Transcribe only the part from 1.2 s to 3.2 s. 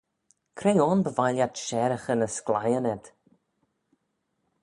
lhiat sharaghey ny schleiyn ayd?